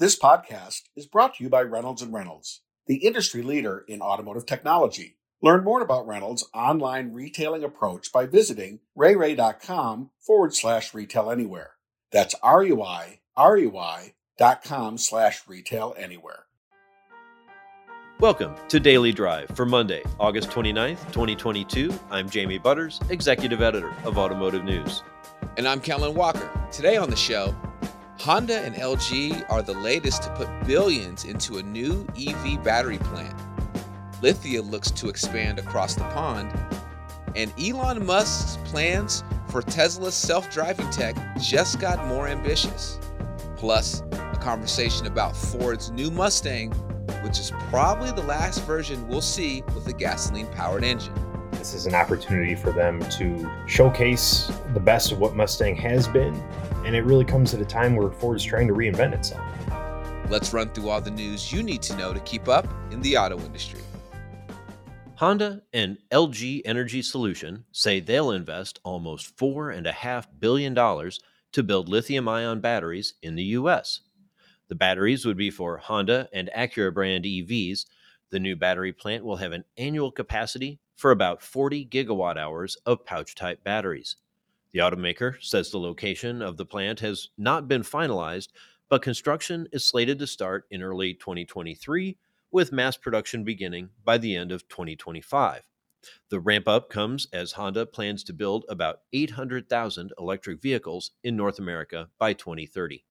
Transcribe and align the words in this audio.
This 0.00 0.16
podcast 0.16 0.82
is 0.94 1.06
brought 1.08 1.34
to 1.34 1.42
you 1.42 1.50
by 1.50 1.62
Reynolds 1.62 2.02
and 2.02 2.14
Reynolds, 2.14 2.60
the 2.86 2.98
industry 2.98 3.42
leader 3.42 3.84
in 3.88 4.00
automotive 4.00 4.46
technology. 4.46 5.16
Learn 5.42 5.64
more 5.64 5.82
about 5.82 6.06
Reynolds' 6.06 6.48
online 6.54 7.12
retailing 7.12 7.64
approach 7.64 8.12
by 8.12 8.24
visiting 8.24 8.78
reyrey.com 8.96 10.10
forward 10.20 10.54
slash 10.54 10.94
retail 10.94 11.32
anywhere. 11.32 11.72
That's 12.12 12.36
R-U-I, 12.44 13.18
R-U-I 13.36 14.14
dot 14.38 14.62
com 14.62 14.98
slash 14.98 15.42
retail 15.48 15.96
anywhere. 15.98 16.44
Welcome 18.20 18.54
to 18.68 18.78
Daily 18.78 19.10
Drive 19.10 19.48
for 19.56 19.66
Monday, 19.66 20.04
August 20.20 20.50
29th, 20.50 21.06
2022. 21.06 21.92
I'm 22.08 22.30
Jamie 22.30 22.58
Butters, 22.58 23.00
Executive 23.10 23.62
Editor 23.62 23.92
of 24.04 24.16
Automotive 24.16 24.62
News. 24.62 25.02
And 25.56 25.66
I'm 25.66 25.80
Kellen 25.80 26.14
Walker. 26.14 26.48
Today 26.70 26.96
on 26.96 27.10
the 27.10 27.16
show, 27.16 27.52
Honda 28.20 28.58
and 28.62 28.74
LG 28.74 29.48
are 29.48 29.62
the 29.62 29.74
latest 29.74 30.24
to 30.24 30.30
put 30.30 30.48
billions 30.66 31.24
into 31.24 31.58
a 31.58 31.62
new 31.62 32.04
EV 32.18 32.62
battery 32.64 32.98
plant. 32.98 33.34
Lithia 34.20 34.60
looks 34.60 34.90
to 34.90 35.08
expand 35.08 35.60
across 35.60 35.94
the 35.94 36.02
pond, 36.10 36.52
and 37.36 37.52
Elon 37.60 38.04
Musk's 38.04 38.58
plans 38.68 39.22
for 39.48 39.62
Tesla's 39.62 40.16
self 40.16 40.50
driving 40.50 40.90
tech 40.90 41.16
just 41.40 41.78
got 41.78 42.04
more 42.08 42.26
ambitious. 42.26 42.98
Plus, 43.56 44.02
a 44.10 44.38
conversation 44.40 45.06
about 45.06 45.36
Ford's 45.36 45.92
new 45.92 46.10
Mustang, 46.10 46.72
which 47.22 47.38
is 47.38 47.52
probably 47.70 48.10
the 48.10 48.26
last 48.26 48.64
version 48.64 49.06
we'll 49.06 49.20
see 49.20 49.62
with 49.76 49.86
a 49.86 49.92
gasoline 49.92 50.48
powered 50.48 50.82
engine. 50.82 51.14
This 51.52 51.72
is 51.72 51.86
an 51.86 51.94
opportunity 51.94 52.56
for 52.56 52.72
them 52.72 53.00
to 53.10 53.48
showcase 53.66 54.50
the 54.74 54.80
best 54.80 55.12
of 55.12 55.20
what 55.20 55.36
Mustang 55.36 55.76
has 55.76 56.08
been, 56.08 56.34
and 56.88 56.96
it 56.96 57.02
really 57.02 57.24
comes 57.24 57.52
at 57.52 57.60
a 57.60 57.66
time 57.66 57.94
where 57.94 58.10
Ford 58.10 58.38
is 58.38 58.42
trying 58.42 58.66
to 58.66 58.72
reinvent 58.72 59.12
itself. 59.12 59.44
Let's 60.30 60.54
run 60.54 60.70
through 60.70 60.88
all 60.88 61.02
the 61.02 61.10
news 61.10 61.52
you 61.52 61.62
need 61.62 61.82
to 61.82 61.96
know 61.98 62.14
to 62.14 62.20
keep 62.20 62.48
up 62.48 62.66
in 62.90 63.02
the 63.02 63.14
auto 63.14 63.38
industry. 63.40 63.82
Honda 65.16 65.60
and 65.74 65.98
LG 66.10 66.62
Energy 66.64 67.02
Solution 67.02 67.66
say 67.72 68.00
they'll 68.00 68.30
invest 68.30 68.80
almost 68.84 69.36
$4.5 69.36 70.28
billion 70.40 70.74
to 70.74 71.62
build 71.62 71.90
lithium 71.90 72.26
ion 72.26 72.60
batteries 72.60 73.12
in 73.22 73.34
the 73.34 73.44
U.S. 73.44 74.00
The 74.68 74.74
batteries 74.74 75.26
would 75.26 75.36
be 75.36 75.50
for 75.50 75.76
Honda 75.76 76.30
and 76.32 76.48
Acura 76.56 76.94
brand 76.94 77.26
EVs. 77.26 77.84
The 78.30 78.40
new 78.40 78.56
battery 78.56 78.94
plant 78.94 79.26
will 79.26 79.36
have 79.36 79.52
an 79.52 79.64
annual 79.76 80.10
capacity 80.10 80.80
for 80.96 81.10
about 81.10 81.42
40 81.42 81.84
gigawatt 81.84 82.38
hours 82.38 82.78
of 82.86 83.04
pouch 83.04 83.34
type 83.34 83.62
batteries. 83.62 84.16
The 84.72 84.80
automaker 84.80 85.42
says 85.42 85.70
the 85.70 85.78
location 85.78 86.42
of 86.42 86.56
the 86.56 86.66
plant 86.66 87.00
has 87.00 87.28
not 87.38 87.68
been 87.68 87.82
finalized, 87.82 88.48
but 88.88 89.02
construction 89.02 89.66
is 89.72 89.84
slated 89.84 90.18
to 90.18 90.26
start 90.26 90.66
in 90.70 90.82
early 90.82 91.14
2023 91.14 92.16
with 92.50 92.72
mass 92.72 92.96
production 92.96 93.44
beginning 93.44 93.90
by 94.04 94.18
the 94.18 94.36
end 94.36 94.52
of 94.52 94.68
2025. 94.68 95.62
The 96.30 96.40
ramp 96.40 96.68
up 96.68 96.90
comes 96.90 97.26
as 97.32 97.52
Honda 97.52 97.86
plans 97.86 98.22
to 98.24 98.32
build 98.32 98.64
about 98.68 99.00
800,000 99.12 100.12
electric 100.18 100.60
vehicles 100.60 101.10
in 101.24 101.36
North 101.36 101.58
America 101.58 102.08
by 102.18 102.34
2030. 102.34 103.04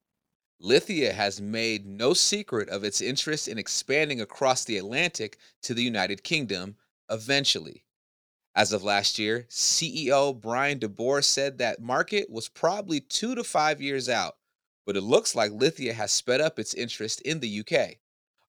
Lithia 0.59 1.13
has 1.13 1.39
made 1.41 1.85
no 1.85 2.13
secret 2.13 2.69
of 2.69 2.83
its 2.83 3.01
interest 3.01 3.47
in 3.47 3.57
expanding 3.57 4.21
across 4.21 4.63
the 4.65 4.77
Atlantic 4.77 5.37
to 5.61 5.73
the 5.73 5.83
United 5.83 6.23
Kingdom 6.23 6.75
eventually. 7.09 7.83
As 8.57 8.73
of 8.73 8.83
last 8.83 9.19
year, 9.19 9.45
CEO 9.51 10.33
Brian 10.33 10.79
DeBoer 10.79 11.23
said 11.23 11.59
that 11.59 11.79
market 11.79 12.27
was 12.27 12.49
probably 12.49 12.99
two 12.99 13.35
to 13.35 13.43
five 13.43 13.79
years 13.79 14.09
out, 14.09 14.37
but 14.83 14.97
it 14.97 15.01
looks 15.01 15.35
like 15.35 15.51
Lithia 15.51 15.93
has 15.93 16.11
sped 16.11 16.41
up 16.41 16.57
its 16.57 16.73
interest 16.73 17.21
in 17.21 17.39
the 17.39 17.59
UK. 17.59 17.97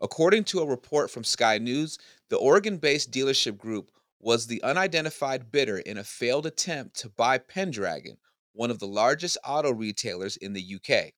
According 0.01 0.45
to 0.45 0.61
a 0.61 0.67
report 0.67 1.11
from 1.11 1.25
Sky 1.25 1.59
News, 1.59 1.99
the 2.31 2.39
Oregon 2.39 2.79
based 2.79 3.11
dealership 3.11 3.59
group 3.59 3.91
was 4.19 4.47
the 4.47 4.63
unidentified 4.63 5.53
bidder 5.53 5.77
in 5.77 5.99
a 5.99 6.05
failed 6.05 6.47
attempt 6.47 6.97
to 7.01 7.11
buy 7.11 7.37
Pendragon, 7.37 8.17
one 8.55 8.71
of 8.71 8.79
the 8.79 8.87
largest 8.87 9.37
auto 9.45 9.71
retailers 9.71 10.39
in 10.39 10.55
the 10.55 10.77
UK. 10.77 11.13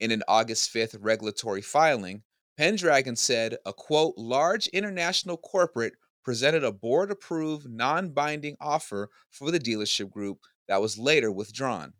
In 0.00 0.10
an 0.10 0.22
August 0.26 0.72
5th 0.72 0.96
regulatory 0.98 1.60
filing, 1.60 2.22
Pendragon 2.56 3.16
said 3.16 3.58
a 3.66 3.74
quote, 3.74 4.14
large 4.16 4.66
international 4.68 5.36
corporate 5.36 5.92
presented 6.24 6.64
a 6.64 6.72
board 6.72 7.10
approved, 7.10 7.68
non 7.70 8.10
binding 8.10 8.56
offer 8.60 9.10
for 9.30 9.50
the 9.50 9.60
dealership 9.60 10.10
group 10.10 10.40
that 10.66 10.80
was 10.80 10.98
later 10.98 11.30
withdrawn. 11.30 11.92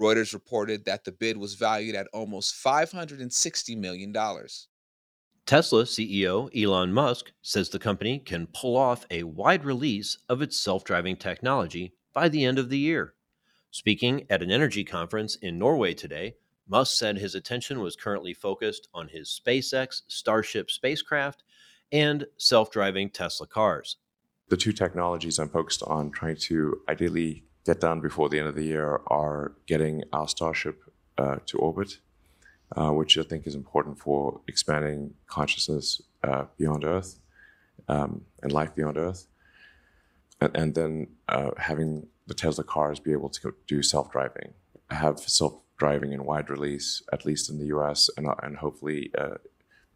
Reuters 0.00 0.32
reported 0.32 0.84
that 0.84 1.04
the 1.04 1.12
bid 1.12 1.36
was 1.36 1.54
valued 1.54 1.94
at 1.94 2.08
almost 2.14 2.54
$560 2.54 3.76
million. 3.76 4.12
Tesla 5.44 5.82
CEO 5.82 6.48
Elon 6.56 6.92
Musk 6.92 7.32
says 7.42 7.68
the 7.68 7.78
company 7.78 8.18
can 8.18 8.46
pull 8.54 8.76
off 8.76 9.04
a 9.10 9.24
wide 9.24 9.64
release 9.64 10.16
of 10.28 10.40
its 10.40 10.58
self 10.58 10.84
driving 10.84 11.16
technology 11.16 11.92
by 12.14 12.28
the 12.28 12.44
end 12.44 12.58
of 12.58 12.70
the 12.70 12.78
year. 12.78 13.14
Speaking 13.70 14.26
at 14.30 14.42
an 14.42 14.50
energy 14.50 14.84
conference 14.84 15.36
in 15.36 15.58
Norway 15.58 15.94
today, 15.94 16.36
Musk 16.68 16.96
said 16.96 17.18
his 17.18 17.34
attention 17.34 17.80
was 17.80 17.96
currently 17.96 18.32
focused 18.32 18.88
on 18.94 19.08
his 19.08 19.40
SpaceX 19.44 20.02
Starship 20.08 20.70
spacecraft 20.70 21.42
and 21.92 22.26
self 22.36 22.70
driving 22.70 23.10
Tesla 23.10 23.46
cars. 23.46 23.96
The 24.48 24.56
two 24.56 24.72
technologies 24.72 25.38
I'm 25.38 25.48
focused 25.48 25.82
on 25.84 26.10
trying 26.10 26.36
to 26.36 26.80
ideally 26.88 27.44
get 27.64 27.80
done 27.80 28.00
before 28.00 28.28
the 28.28 28.38
end 28.38 28.48
of 28.48 28.54
the 28.54 28.64
year 28.64 29.00
are 29.06 29.52
getting 29.66 30.02
our 30.12 30.26
Starship 30.26 30.82
uh, 31.16 31.36
to 31.46 31.58
orbit 31.58 31.98
uh, 32.76 32.90
which 32.90 33.18
I 33.18 33.22
think 33.22 33.46
is 33.46 33.54
important 33.54 33.98
for 33.98 34.40
expanding 34.48 35.14
consciousness 35.26 36.00
uh, 36.24 36.44
beyond 36.56 36.84
Earth 36.84 37.18
um, 37.88 38.24
and 38.42 38.52
life 38.52 38.74
beyond 38.74 38.96
Earth. 38.96 39.26
And, 40.40 40.56
and 40.56 40.74
then 40.74 41.06
uh, 41.28 41.50
having 41.58 42.06
the 42.26 42.34
Tesla 42.34 42.64
cars 42.64 43.00
be 43.00 43.12
able 43.12 43.28
to 43.30 43.54
do 43.66 43.82
self 43.82 44.10
driving, 44.10 44.54
have 44.90 45.18
self 45.20 45.60
driving 45.76 46.12
in 46.12 46.24
wide 46.24 46.48
release, 46.48 47.02
at 47.12 47.26
least 47.26 47.50
in 47.50 47.58
the 47.58 47.66
US 47.66 48.08
and, 48.16 48.26
uh, 48.26 48.34
and 48.42 48.56
hopefully 48.56 49.10
uh, 49.18 49.34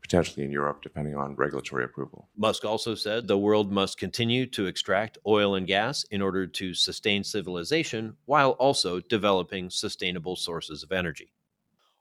potentially 0.06 0.44
in 0.44 0.52
Europe, 0.52 0.82
depending 0.82 1.16
on 1.16 1.34
regulatory 1.34 1.84
approval. 1.84 2.28
Musk 2.36 2.64
also 2.64 2.94
said 2.94 3.26
the 3.26 3.36
world 3.36 3.72
must 3.72 3.98
continue 3.98 4.46
to 4.46 4.66
extract 4.66 5.18
oil 5.26 5.56
and 5.56 5.66
gas 5.66 6.04
in 6.12 6.22
order 6.22 6.46
to 6.46 6.74
sustain 6.74 7.24
civilization 7.24 8.16
while 8.24 8.50
also 8.52 9.00
developing 9.00 9.68
sustainable 9.68 10.36
sources 10.36 10.84
of 10.84 10.92
energy. 10.92 11.32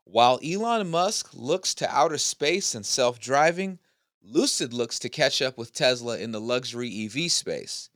While 0.04 0.38
Elon 0.44 0.88
Musk 0.88 1.30
looks 1.34 1.74
to 1.74 1.90
outer 1.90 2.18
space 2.18 2.76
and 2.76 2.86
self 2.86 3.18
driving, 3.18 3.80
Lucid 4.22 4.72
looks 4.72 5.00
to 5.00 5.08
catch 5.08 5.42
up 5.42 5.58
with 5.58 5.72
Tesla 5.72 6.16
in 6.16 6.30
the 6.30 6.40
luxury 6.40 7.06
EV 7.06 7.32
space. 7.32 7.90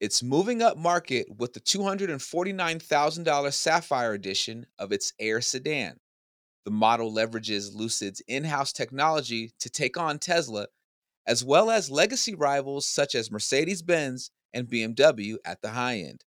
It's 0.00 0.24
moving 0.24 0.60
up 0.60 0.76
market 0.76 1.28
with 1.38 1.52
the 1.52 1.60
$249,000 1.60 3.52
Sapphire 3.52 4.12
edition 4.12 4.66
of 4.76 4.90
its 4.90 5.12
Air 5.20 5.40
sedan. 5.40 6.00
The 6.66 6.72
model 6.72 7.10
leverages 7.12 7.74
Lucid's 7.76 8.20
in 8.26 8.42
house 8.42 8.72
technology 8.72 9.52
to 9.60 9.70
take 9.70 9.96
on 9.96 10.18
Tesla, 10.18 10.66
as 11.24 11.44
well 11.44 11.70
as 11.70 11.92
legacy 11.92 12.34
rivals 12.34 12.88
such 12.88 13.14
as 13.14 13.30
Mercedes 13.30 13.82
Benz 13.82 14.32
and 14.52 14.66
BMW 14.66 15.36
at 15.44 15.62
the 15.62 15.70
high 15.70 15.98
end. 15.98 16.24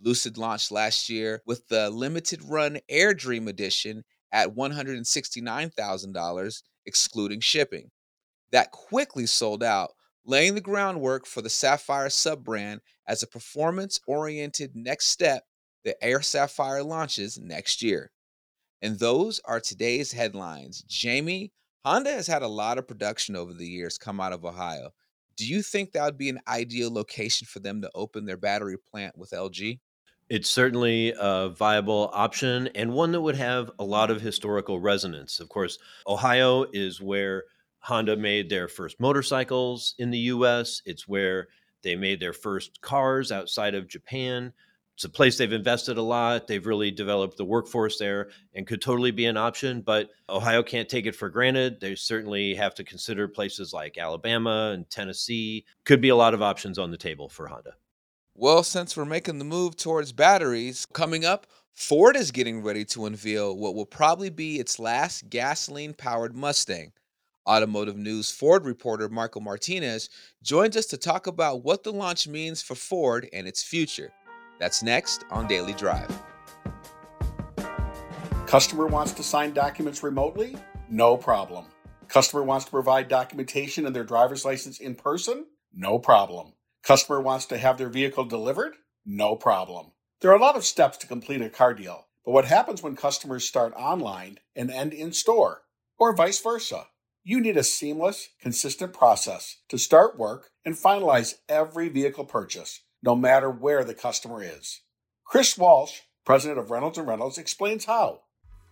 Lucid 0.00 0.36
launched 0.36 0.72
last 0.72 1.08
year 1.08 1.42
with 1.46 1.68
the 1.68 1.90
limited 1.90 2.42
run 2.42 2.80
Air 2.88 3.14
Dream 3.14 3.46
edition 3.46 4.02
at 4.32 4.56
$169,000, 4.56 6.62
excluding 6.84 7.38
shipping. 7.38 7.92
That 8.50 8.72
quickly 8.72 9.26
sold 9.26 9.62
out, 9.62 9.90
laying 10.24 10.56
the 10.56 10.60
groundwork 10.60 11.24
for 11.24 11.40
the 11.40 11.48
Sapphire 11.48 12.10
sub 12.10 12.42
brand 12.42 12.80
as 13.06 13.22
a 13.22 13.28
performance 13.28 14.00
oriented 14.08 14.74
next 14.74 15.06
step 15.06 15.44
the 15.84 15.94
Air 16.02 16.20
Sapphire 16.20 16.82
launches 16.82 17.38
next 17.38 17.80
year. 17.80 18.10
And 18.82 18.98
those 18.98 19.40
are 19.44 19.60
today's 19.60 20.12
headlines. 20.12 20.82
Jamie, 20.88 21.52
Honda 21.84 22.10
has 22.12 22.26
had 22.26 22.42
a 22.42 22.48
lot 22.48 22.78
of 22.78 22.86
production 22.86 23.36
over 23.36 23.52
the 23.52 23.66
years 23.66 23.98
come 23.98 24.20
out 24.20 24.32
of 24.32 24.44
Ohio. 24.44 24.90
Do 25.36 25.46
you 25.46 25.62
think 25.62 25.92
that 25.92 26.04
would 26.04 26.18
be 26.18 26.28
an 26.28 26.40
ideal 26.48 26.92
location 26.92 27.46
for 27.46 27.60
them 27.60 27.80
to 27.82 27.90
open 27.94 28.24
their 28.24 28.36
battery 28.36 28.76
plant 28.76 29.16
with 29.16 29.30
LG? 29.30 29.78
It's 30.28 30.50
certainly 30.50 31.14
a 31.18 31.48
viable 31.48 32.10
option 32.12 32.68
and 32.74 32.92
one 32.92 33.12
that 33.12 33.20
would 33.20 33.36
have 33.36 33.70
a 33.78 33.84
lot 33.84 34.10
of 34.10 34.20
historical 34.20 34.78
resonance. 34.78 35.40
Of 35.40 35.48
course, 35.48 35.78
Ohio 36.06 36.66
is 36.72 37.00
where 37.00 37.44
Honda 37.78 38.16
made 38.16 38.50
their 38.50 38.68
first 38.68 39.00
motorcycles 39.00 39.94
in 39.98 40.10
the 40.10 40.18
US, 40.18 40.82
it's 40.84 41.08
where 41.08 41.48
they 41.82 41.96
made 41.96 42.20
their 42.20 42.32
first 42.32 42.80
cars 42.80 43.32
outside 43.32 43.74
of 43.74 43.88
Japan. 43.88 44.52
It's 44.98 45.04
a 45.04 45.08
place 45.08 45.38
they've 45.38 45.52
invested 45.52 45.96
a 45.96 46.02
lot. 46.02 46.48
They've 46.48 46.66
really 46.66 46.90
developed 46.90 47.36
the 47.36 47.44
workforce 47.44 47.98
there 47.98 48.30
and 48.54 48.66
could 48.66 48.82
totally 48.82 49.12
be 49.12 49.26
an 49.26 49.36
option, 49.36 49.80
but 49.80 50.10
Ohio 50.28 50.60
can't 50.60 50.88
take 50.88 51.06
it 51.06 51.14
for 51.14 51.28
granted. 51.28 51.78
They 51.78 51.94
certainly 51.94 52.52
have 52.56 52.74
to 52.74 52.82
consider 52.82 53.28
places 53.28 53.72
like 53.72 53.96
Alabama 53.96 54.72
and 54.74 54.90
Tennessee. 54.90 55.64
Could 55.84 56.00
be 56.00 56.08
a 56.08 56.16
lot 56.16 56.34
of 56.34 56.42
options 56.42 56.80
on 56.80 56.90
the 56.90 56.96
table 56.96 57.28
for 57.28 57.46
Honda. 57.46 57.74
Well, 58.34 58.64
since 58.64 58.96
we're 58.96 59.04
making 59.04 59.38
the 59.38 59.44
move 59.44 59.76
towards 59.76 60.10
batteries, 60.10 60.84
coming 60.92 61.24
up, 61.24 61.46
Ford 61.74 62.16
is 62.16 62.32
getting 62.32 62.64
ready 62.64 62.84
to 62.86 63.06
unveil 63.06 63.56
what 63.56 63.76
will 63.76 63.86
probably 63.86 64.30
be 64.30 64.58
its 64.58 64.80
last 64.80 65.30
gasoline 65.30 65.94
powered 65.94 66.34
Mustang. 66.34 66.90
Automotive 67.48 67.96
News 67.96 68.32
Ford 68.32 68.66
reporter 68.66 69.08
Michael 69.08 69.40
Martinez 69.42 70.10
joins 70.42 70.76
us 70.76 70.86
to 70.86 70.98
talk 70.98 71.28
about 71.28 71.62
what 71.62 71.84
the 71.84 71.92
launch 71.92 72.26
means 72.26 72.60
for 72.60 72.74
Ford 72.74 73.28
and 73.32 73.46
its 73.46 73.62
future. 73.62 74.12
That's 74.58 74.82
next 74.82 75.24
on 75.30 75.46
Daily 75.46 75.72
Drive. 75.72 76.10
Customer 78.46 78.86
wants 78.86 79.12
to 79.12 79.22
sign 79.22 79.52
documents 79.52 80.02
remotely? 80.02 80.56
No 80.88 81.16
problem. 81.16 81.66
Customer 82.08 82.42
wants 82.42 82.64
to 82.64 82.70
provide 82.70 83.08
documentation 83.08 83.84
and 83.84 83.94
their 83.94 84.04
driver's 84.04 84.44
license 84.44 84.80
in 84.80 84.94
person? 84.94 85.44
No 85.74 85.98
problem. 85.98 86.54
Customer 86.82 87.20
wants 87.20 87.44
to 87.46 87.58
have 87.58 87.76
their 87.76 87.90
vehicle 87.90 88.24
delivered? 88.24 88.74
No 89.04 89.36
problem. 89.36 89.92
There 90.20 90.30
are 90.30 90.36
a 90.36 90.40
lot 90.40 90.56
of 90.56 90.64
steps 90.64 90.96
to 90.98 91.06
complete 91.06 91.42
a 91.42 91.50
car 91.50 91.74
deal, 91.74 92.06
but 92.24 92.32
what 92.32 92.46
happens 92.46 92.82
when 92.82 92.96
customers 92.96 93.46
start 93.46 93.74
online 93.76 94.38
and 94.56 94.70
end 94.70 94.94
in 94.94 95.12
store, 95.12 95.62
or 95.98 96.16
vice 96.16 96.40
versa? 96.40 96.86
You 97.22 97.40
need 97.40 97.58
a 97.58 97.62
seamless, 97.62 98.30
consistent 98.40 98.94
process 98.94 99.58
to 99.68 99.76
start 99.76 100.18
work 100.18 100.50
and 100.64 100.74
finalize 100.74 101.34
every 101.48 101.90
vehicle 101.90 102.24
purchase, 102.24 102.80
no 103.02 103.14
matter 103.14 103.50
where 103.50 103.84
the 103.84 103.94
customer 103.94 104.42
is. 104.42 104.80
Chris 105.24 105.56
Walsh, 105.56 106.00
president 106.24 106.58
of 106.58 106.70
Reynolds 106.70 106.98
Reynolds, 106.98 107.38
explains 107.38 107.84
how. 107.84 108.20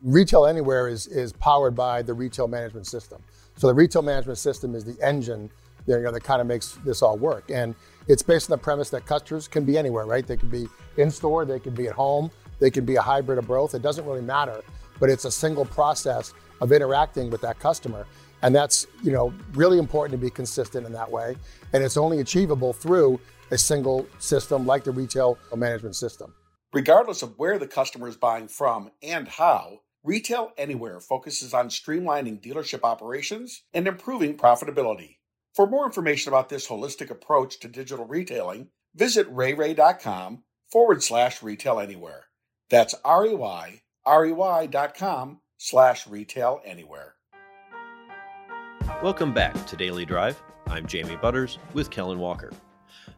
Retail 0.02 0.46
Anywhere 0.46 0.88
is, 0.88 1.06
is 1.06 1.32
powered 1.32 1.74
by 1.74 2.02
the 2.02 2.12
retail 2.12 2.48
management 2.48 2.86
system. 2.86 3.22
So 3.56 3.66
the 3.66 3.74
retail 3.74 4.02
management 4.02 4.38
system 4.38 4.74
is 4.74 4.84
the 4.84 4.96
engine 5.02 5.50
you 5.86 6.00
know, 6.00 6.12
that 6.12 6.24
kind 6.24 6.40
of 6.40 6.46
makes 6.46 6.78
this 6.84 7.02
all 7.02 7.16
work. 7.16 7.50
And 7.50 7.74
it's 8.08 8.22
based 8.22 8.50
on 8.50 8.58
the 8.58 8.62
premise 8.62 8.90
that 8.90 9.06
customers 9.06 9.48
can 9.48 9.64
be 9.64 9.78
anywhere, 9.78 10.04
right? 10.04 10.26
They 10.26 10.36
can 10.36 10.50
be 10.50 10.66
in 10.96 11.10
store, 11.10 11.44
they 11.44 11.58
can 11.58 11.74
be 11.74 11.86
at 11.88 11.94
home, 11.94 12.30
they 12.58 12.70
can 12.70 12.84
be 12.84 12.96
a 12.96 13.02
hybrid 13.02 13.38
of 13.38 13.46
both. 13.46 13.74
It 13.74 13.82
doesn't 13.82 14.04
really 14.04 14.22
matter, 14.22 14.62
but 14.98 15.10
it's 15.10 15.24
a 15.24 15.30
single 15.30 15.64
process 15.64 16.34
of 16.60 16.72
interacting 16.72 17.30
with 17.30 17.40
that 17.42 17.58
customer. 17.58 18.06
And 18.42 18.54
that's, 18.54 18.86
you 19.02 19.12
know, 19.12 19.32
really 19.54 19.78
important 19.78 20.18
to 20.18 20.24
be 20.24 20.30
consistent 20.30 20.86
in 20.86 20.92
that 20.92 21.10
way. 21.10 21.36
And 21.72 21.82
it's 21.82 21.96
only 21.96 22.20
achievable 22.20 22.72
through 22.72 23.20
a 23.50 23.58
single 23.58 24.06
system 24.18 24.66
like 24.66 24.84
the 24.84 24.90
retail 24.90 25.38
management 25.54 25.96
system. 25.96 26.34
Regardless 26.72 27.22
of 27.22 27.38
where 27.38 27.58
the 27.58 27.66
customer 27.66 28.08
is 28.08 28.16
buying 28.16 28.48
from 28.48 28.90
and 29.02 29.28
how, 29.28 29.80
Retail 30.06 30.52
Anywhere 30.56 31.00
focuses 31.00 31.52
on 31.52 31.68
streamlining 31.68 32.40
dealership 32.40 32.84
operations 32.84 33.64
and 33.74 33.88
improving 33.88 34.36
profitability. 34.36 35.16
For 35.52 35.66
more 35.66 35.84
information 35.84 36.28
about 36.30 36.48
this 36.48 36.68
holistic 36.68 37.10
approach 37.10 37.58
to 37.58 37.66
digital 37.66 38.04
retailing, 38.04 38.68
visit 38.94 39.28
reyrey.com 39.34 40.44
forward 40.70 41.02
slash 41.02 41.42
retail 41.42 41.80
anywhere. 41.80 42.26
That's 42.70 42.94
R 43.04 43.26
E 43.26 43.34
Y 43.34 43.82
R 44.04 44.26
E 44.26 44.32
Y 44.32 44.66
dot 44.66 44.96
com 44.96 45.40
slash 45.56 46.06
retail 46.06 46.60
anywhere. 46.64 47.14
Welcome 49.02 49.34
back 49.34 49.66
to 49.66 49.76
Daily 49.76 50.04
Drive. 50.04 50.40
I'm 50.68 50.86
Jamie 50.86 51.16
Butters 51.16 51.58
with 51.74 51.90
Kellen 51.90 52.20
Walker. 52.20 52.52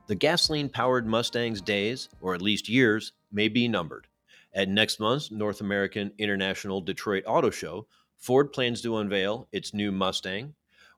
The 0.09 0.15
gasoline 0.15 0.71
powered 0.71 1.07
Mustang's 1.07 1.61
days, 1.61 2.09
or 2.23 2.35
at 2.35 2.41
least 2.41 2.67
years, 2.67 3.13
may 3.31 3.49
be 3.49 3.69
numbered. 3.69 4.07
At 4.55 4.71
next 4.71 5.01
month's 5.01 5.31
North 5.31 5.61
American 5.61 6.13
International 6.17 6.81
Detroit 6.81 7.25
Auto 7.27 7.51
Show, 7.51 7.87
Ford 8.17 8.51
plans 8.51 8.81
to 8.81 8.97
unveil 8.97 9.49
its 9.53 9.75
new 9.75 9.93
Mustang. 9.93 10.55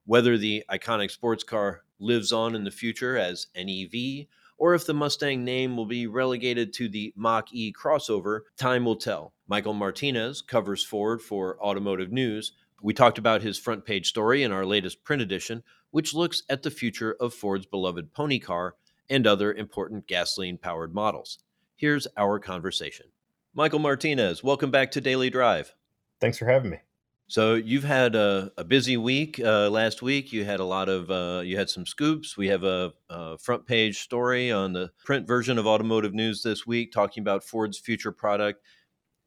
Whether 0.07 0.39
the 0.39 0.63
iconic 0.71 1.11
sports 1.11 1.43
car 1.43 1.83
lives 1.99 2.31
on 2.31 2.55
in 2.55 2.63
the 2.63 2.71
future 2.71 3.19
as 3.19 3.49
an 3.57 3.69
EV, 3.69 4.27
or 4.57 4.75
if 4.75 4.87
the 4.87 4.95
Mustang 4.95 5.45
name 5.45 5.77
will 5.77 5.87
be 5.87 6.07
relegated 6.07 6.73
to 6.75 6.89
the 6.89 7.13
Mach 7.17 7.53
E 7.53 7.73
crossover, 7.73 8.43
time 8.57 8.85
will 8.85 8.95
tell. 8.95 9.33
Michael 9.49 9.75
Martinez 9.75 10.41
covers 10.41 10.85
Ford 10.85 11.21
for 11.21 11.61
Automotive 11.61 12.13
News 12.13 12.53
we 12.83 12.95
talked 12.95 13.19
about 13.19 13.43
his 13.43 13.59
front 13.59 13.85
page 13.85 14.09
story 14.09 14.43
in 14.43 14.53
our 14.53 14.65
latest 14.65 15.05
print 15.05 15.21
edition, 15.21 15.63
which 15.91 16.15
looks 16.15 16.43
at 16.49 16.63
the 16.63 16.71
future 16.71 17.15
of 17.21 17.35
Ford's 17.35 17.67
beloved 17.67 18.13
pony 18.13 18.39
car 18.39 18.75
and 19.11 19.27
other 19.27 19.53
important 19.53 20.07
gasoline 20.07 20.57
powered 20.57 20.95
models. 20.95 21.39
Here's 21.77 22.07
our 22.17 22.39
conversation. 22.39 23.07
Michael 23.53 23.81
Martinez, 23.81 24.43
welcome 24.43 24.71
back 24.71 24.93
to 24.93 25.01
Daily 25.01 25.29
Drive. 25.29 25.75
Thanks 26.21 26.39
for 26.39 26.47
having 26.47 26.71
me. 26.71 26.79
So 27.27 27.55
you've 27.55 27.85
had 27.85 28.15
a, 28.15 28.51
a 28.57 28.65
busy 28.65 28.97
week 28.97 29.39
uh, 29.39 29.69
last 29.69 30.01
week. 30.01 30.33
You 30.33 30.45
had 30.45 30.61
a 30.61 30.65
lot 30.65 30.89
of 30.89 31.11
uh, 31.11 31.43
you 31.45 31.57
had 31.57 31.69
some 31.69 31.85
scoops. 31.85 32.37
We 32.37 32.49
have 32.49 32.65
a, 32.65 32.93
a, 33.09 33.39
front 33.39 33.67
page 33.67 34.01
story 34.01 34.51
on 34.51 34.73
the 34.73 34.91
print 35.05 35.27
version 35.27 35.59
of 35.59 35.67
Automotive 35.67 36.15
News 36.15 36.43
this 36.43 36.67
week, 36.67 36.93
talking 36.93 37.21
about 37.21 37.45
Ford's 37.45 37.79
future 37.79 38.13
product 38.13 38.63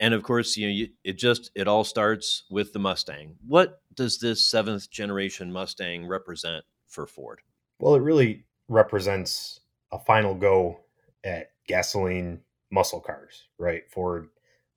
and 0.03 0.13
of 0.13 0.23
course, 0.23 0.57
you 0.57 0.67
know, 0.67 0.73
you, 0.73 0.89
it 1.05 1.17
just 1.17 1.49
it 1.55 1.67
all 1.67 1.85
starts 1.85 2.43
with 2.49 2.73
the 2.73 2.79
Mustang. 2.79 3.35
What 3.47 3.81
does 3.93 4.19
this 4.19 4.45
seventh 4.45 4.89
generation 4.91 5.51
Mustang 5.51 6.05
represent 6.05 6.65
for 6.87 7.07
Ford? 7.07 7.41
Well, 7.79 7.95
it 7.95 8.01
really 8.01 8.43
represents 8.67 9.61
a 9.93 9.99
final 9.99 10.35
go 10.35 10.81
at 11.23 11.51
gasoline 11.67 12.41
muscle 12.71 12.99
cars, 12.99 13.45
right? 13.57 13.83
Ford 13.89 14.27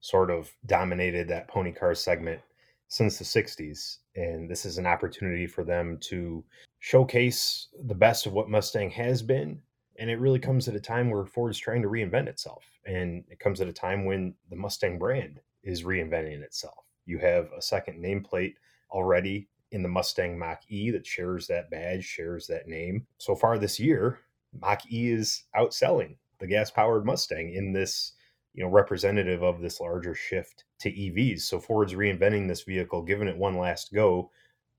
sort 0.01 0.31
of 0.31 0.53
dominated 0.67 1.27
that 1.29 1.49
pony 1.49 1.73
car 1.73 1.95
segment 1.95 2.41
since 2.89 3.19
the 3.19 3.25
60s. 3.25 3.99
And 4.15 4.49
this 4.49 4.65
is 4.65 4.79
an 4.79 4.87
opportunity 4.87 5.49
for 5.49 5.65
them 5.65 5.99
to 6.03 6.45
showcase 6.79 7.69
the 7.87 7.95
best 7.95 8.27
of 8.27 8.33
what 8.33 8.49
Mustang 8.49 8.91
has 8.91 9.23
been 9.23 9.61
and 9.99 10.11
it 10.11 10.21
really 10.21 10.39
comes 10.39 10.69
at 10.69 10.75
a 10.75 10.81
time 10.81 11.11
where 11.11 11.25
Ford 11.25 11.51
is 11.51 11.59
trying 11.59 11.83
to 11.83 11.89
reinvent 11.89 12.29
itself. 12.29 12.65
And 12.85 13.25
it 13.29 13.39
comes 13.39 13.61
at 13.61 13.69
a 13.69 13.73
time 13.73 14.05
when 14.05 14.35
the 14.51 14.57
Mustang 14.57 14.99
brand 14.99 15.41
is 15.62 15.83
reinventing 15.85 16.43
itself. 16.43 16.85
You 17.07 17.19
have 17.19 17.49
a 17.57 17.62
second 17.62 18.03
nameplate 18.03 18.55
already 18.91 19.49
in 19.73 19.83
the 19.83 19.89
Mustang 19.89 20.39
Mach 20.39 20.62
E 20.69 20.91
that 20.91 21.07
shares 21.07 21.47
that 21.47 21.71
badge, 21.71 22.05
shares 22.05 22.47
that 22.47 22.69
name. 22.69 23.07
So 23.19 23.35
far 23.35 23.59
this 23.59 23.81
year, 23.81 24.21
Mach 24.61 24.91
E 24.91 25.11
is 25.11 25.44
outselling 25.56 26.17
the 26.38 26.47
gas 26.47 26.70
powered 26.70 27.05
Mustang 27.05 27.53
in 27.55 27.73
this, 27.73 28.12
you 28.55 28.62
know, 28.62 28.70
representative 28.70 29.43
of 29.43 29.61
this 29.61 29.81
larger 29.81 30.14
shift 30.14 30.64
to 30.81 30.91
EVs. 30.91 31.43
So 31.43 31.61
Ford's 31.61 31.94
reinventing 31.94 32.49
this 32.49 32.62
vehicle, 32.62 33.03
giving 33.03 33.29
it 33.29 33.37
one 33.37 33.58
last 33.58 33.93
go, 33.93 34.31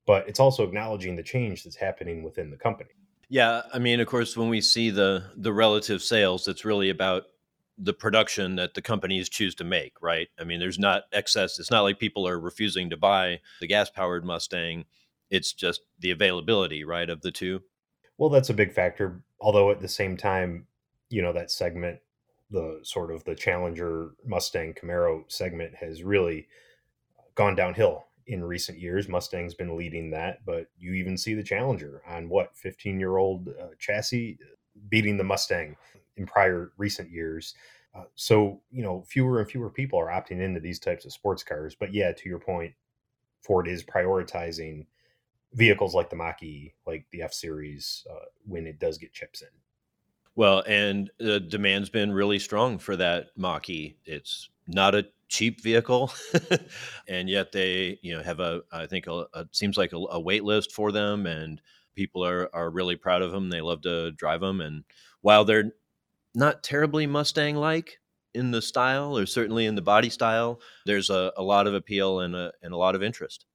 but 0.06 0.28
it's 0.28 0.40
also 0.40 0.64
acknowledging 0.64 1.16
the 1.16 1.22
change 1.22 1.64
that's 1.64 1.76
happening 1.76 2.22
within 2.22 2.50
the 2.50 2.56
company. 2.56 2.90
Yeah, 3.28 3.62
I 3.72 3.78
mean, 3.78 4.00
of 4.00 4.06
course, 4.06 4.36
when 4.36 4.48
we 4.48 4.60
see 4.60 4.90
the 4.90 5.24
the 5.36 5.52
relative 5.52 6.02
sales, 6.02 6.48
it's 6.48 6.64
really 6.64 6.88
about 6.88 7.24
the 7.76 7.92
production 7.92 8.56
that 8.56 8.74
the 8.74 8.82
companies 8.82 9.28
choose 9.28 9.54
to 9.56 9.64
make, 9.64 9.92
right? 10.00 10.28
I 10.40 10.44
mean, 10.44 10.58
there's 10.58 10.78
not 10.78 11.04
excess. 11.12 11.58
It's 11.58 11.70
not 11.70 11.82
like 11.82 11.98
people 11.98 12.26
are 12.26 12.40
refusing 12.40 12.90
to 12.90 12.96
buy 12.96 13.40
the 13.60 13.66
gas 13.66 13.90
powered 13.90 14.24
Mustang. 14.24 14.86
It's 15.30 15.52
just 15.52 15.82
the 15.98 16.10
availability, 16.10 16.84
right, 16.84 17.08
of 17.08 17.20
the 17.20 17.30
two. 17.30 17.60
Well, 18.16 18.30
that's 18.30 18.50
a 18.50 18.54
big 18.54 18.72
factor. 18.72 19.22
Although 19.40 19.70
at 19.70 19.80
the 19.80 19.88
same 19.88 20.16
time, 20.16 20.66
you 21.10 21.22
know, 21.22 21.32
that 21.32 21.50
segment, 21.50 22.00
the 22.50 22.80
sort 22.82 23.12
of 23.12 23.24
the 23.24 23.34
Challenger 23.34 24.12
Mustang 24.24 24.74
Camaro 24.74 25.30
segment 25.30 25.74
has 25.76 26.02
really 26.02 26.48
gone 27.34 27.54
downhill 27.54 28.04
in 28.26 28.44
recent 28.44 28.78
years. 28.78 29.08
Mustang's 29.08 29.54
been 29.54 29.76
leading 29.76 30.10
that, 30.10 30.44
but 30.44 30.66
you 30.78 30.92
even 30.94 31.16
see 31.16 31.34
the 31.34 31.42
Challenger 31.42 32.02
on 32.06 32.28
what 32.28 32.56
15 32.56 32.98
year 33.00 33.16
old 33.16 33.48
uh, 33.48 33.68
chassis 33.78 34.38
beating 34.88 35.16
the 35.16 35.24
Mustang 35.24 35.76
in 36.16 36.26
prior 36.26 36.72
recent 36.76 37.10
years. 37.10 37.54
Uh, 37.94 38.04
so 38.14 38.60
you 38.70 38.82
know, 38.82 39.02
fewer 39.08 39.40
and 39.40 39.50
fewer 39.50 39.70
people 39.70 39.98
are 39.98 40.08
opting 40.08 40.42
into 40.42 40.60
these 40.60 40.78
types 40.78 41.04
of 41.04 41.12
sports 41.12 41.42
cars. 41.42 41.74
But 41.78 41.94
yeah, 41.94 42.12
to 42.12 42.28
your 42.28 42.38
point, 42.38 42.74
Ford 43.42 43.66
is 43.66 43.82
prioritizing 43.82 44.86
vehicles 45.52 45.94
like 45.94 46.10
the 46.10 46.16
Mach 46.16 46.40
like 46.86 47.06
the 47.10 47.22
F 47.22 47.32
Series, 47.32 48.06
uh, 48.10 48.26
when 48.46 48.66
it 48.66 48.78
does 48.78 48.98
get 48.98 49.12
chips 49.12 49.42
in. 49.42 49.48
Well, 50.34 50.62
and 50.66 51.10
the 51.18 51.40
demand's 51.40 51.90
been 51.90 52.12
really 52.12 52.38
strong 52.38 52.78
for 52.78 52.96
that 52.96 53.30
Mach. 53.36 53.68
It's 53.68 54.48
not 54.66 54.94
a 54.94 55.06
cheap 55.28 55.60
vehicle, 55.60 56.12
and 57.08 57.28
yet 57.28 57.52
they 57.52 57.98
you 58.02 58.16
know 58.16 58.22
have 58.22 58.40
a 58.40 58.62
I 58.72 58.86
think 58.86 59.06
a, 59.06 59.26
a 59.34 59.46
seems 59.52 59.76
like 59.76 59.92
a, 59.92 59.96
a, 59.96 60.20
wait 60.20 60.44
list 60.44 60.72
for 60.72 60.92
them, 60.92 61.26
and 61.26 61.60
people 61.94 62.24
are 62.24 62.48
are 62.54 62.70
really 62.70 62.96
proud 62.96 63.22
of 63.22 63.32
them. 63.32 63.50
They 63.50 63.60
love 63.60 63.82
to 63.82 64.12
drive 64.12 64.40
them, 64.40 64.60
and 64.60 64.84
while 65.22 65.44
they're 65.44 65.72
not 66.34 66.62
terribly 66.62 67.06
Mustang 67.06 67.56
like 67.56 67.98
in 68.34 68.50
the 68.50 68.62
style 68.62 69.16
or 69.16 69.26
certainly 69.26 69.66
in 69.66 69.74
the 69.74 69.82
body 69.82 70.10
style, 70.10 70.60
there's 70.86 71.10
a, 71.10 71.32
a 71.36 71.42
lot 71.42 71.66
of 71.66 71.74
appeal 71.74 72.20
and 72.20 72.36
a, 72.36 72.52
and 72.62 72.72
a 72.72 72.76
lot 72.76 72.94
of 72.94 73.02
interest. 73.02 73.46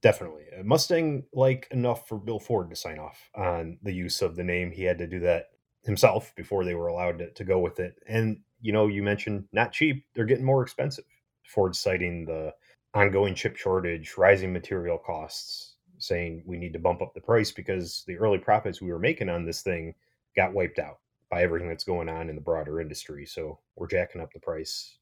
Definitely. 0.00 0.44
Uh, 0.56 0.62
Mustang 0.62 1.24
like 1.32 1.66
enough 1.70 2.06
for 2.06 2.18
Bill 2.18 2.38
Ford 2.38 2.70
to 2.70 2.76
sign 2.76 2.98
off 2.98 3.30
on 3.34 3.78
the 3.82 3.92
use 3.92 4.22
of 4.22 4.36
the 4.36 4.44
name. 4.44 4.70
He 4.70 4.84
had 4.84 4.98
to 4.98 5.06
do 5.06 5.20
that 5.20 5.46
himself 5.82 6.34
before 6.36 6.64
they 6.64 6.74
were 6.74 6.88
allowed 6.88 7.18
to, 7.18 7.30
to 7.32 7.44
go 7.44 7.58
with 7.58 7.80
it. 7.80 7.96
And 8.06 8.40
you 8.60 8.72
know, 8.72 8.86
you 8.86 9.02
mentioned 9.02 9.44
not 9.52 9.72
cheap, 9.72 10.04
they're 10.14 10.24
getting 10.24 10.44
more 10.44 10.62
expensive. 10.62 11.04
Ford 11.46 11.74
citing 11.74 12.26
the 12.26 12.54
ongoing 12.94 13.34
chip 13.34 13.56
shortage, 13.56 14.16
rising 14.16 14.52
material 14.52 14.98
costs, 14.98 15.74
saying 15.98 16.42
we 16.46 16.58
need 16.58 16.72
to 16.74 16.78
bump 16.78 17.02
up 17.02 17.14
the 17.14 17.20
price 17.20 17.50
because 17.50 18.04
the 18.06 18.16
early 18.18 18.38
profits 18.38 18.80
we 18.80 18.92
were 18.92 18.98
making 18.98 19.28
on 19.28 19.44
this 19.44 19.62
thing 19.62 19.94
got 20.36 20.52
wiped 20.54 20.78
out 20.78 20.98
by 21.30 21.42
everything 21.42 21.68
that's 21.68 21.84
going 21.84 22.08
on 22.08 22.28
in 22.28 22.36
the 22.36 22.40
broader 22.40 22.80
industry. 22.80 23.26
So 23.26 23.58
we're 23.76 23.88
jacking 23.88 24.20
up 24.20 24.32
the 24.32 24.40
price 24.40 24.98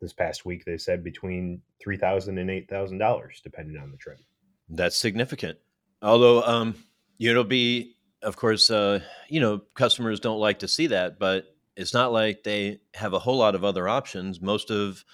this 0.00 0.12
past 0.14 0.46
week 0.46 0.64
they 0.64 0.78
said 0.78 1.04
between 1.04 1.60
three 1.80 1.98
thousand 1.98 2.38
and 2.38 2.50
eight 2.50 2.68
thousand 2.68 2.98
dollars, 2.98 3.40
depending 3.44 3.76
on 3.80 3.90
the 3.92 3.98
trim. 3.98 4.18
That's 4.70 4.96
significant. 4.96 5.58
Although, 6.00 6.42
um, 6.42 6.76
it'll 7.18 7.44
be, 7.44 7.96
of 8.22 8.36
course, 8.36 8.70
uh, 8.70 9.00
you 9.28 9.40
know, 9.40 9.62
customers 9.74 10.20
don't 10.20 10.38
like 10.38 10.60
to 10.60 10.68
see 10.68 10.86
that, 10.88 11.18
but 11.18 11.54
it's 11.76 11.92
not 11.92 12.12
like 12.12 12.42
they 12.42 12.80
have 12.94 13.12
a 13.12 13.18
whole 13.18 13.36
lot 13.36 13.54
of 13.54 13.64
other 13.64 13.88
options. 13.88 14.40
Most 14.40 14.70
of 14.70 15.04